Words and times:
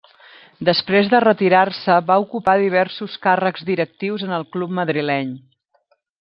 Després 0.69 1.09
de 1.11 1.19
retirar-se 1.23 1.97
va 2.07 2.17
ocupar 2.23 2.55
diversos 2.63 3.19
càrrecs 3.27 3.69
directius 3.69 4.27
en 4.29 4.35
el 4.39 4.49
club 4.57 4.75
madrileny. 4.81 5.33